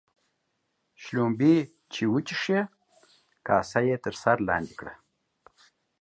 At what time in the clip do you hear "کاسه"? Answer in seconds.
3.47-3.79